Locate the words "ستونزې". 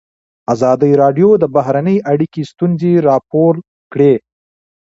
2.51-2.93